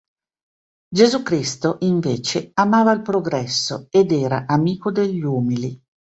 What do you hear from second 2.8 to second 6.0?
il progresso ed era amico degli umili.